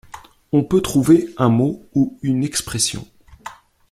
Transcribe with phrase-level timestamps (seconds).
[0.51, 3.07] On peut trouver un mot ou une expression.